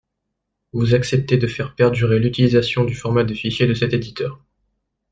Vous 0.73 0.95
acceptez 0.95 1.37
de 1.37 1.45
faire 1.45 1.75
perdurer 1.75 2.17
l'utilisation 2.17 2.85
du 2.85 2.95
format 2.95 3.23
de 3.23 3.35
fichier 3.35 3.67
de 3.67 3.75
cet 3.75 3.93
éditeur. 3.93 4.43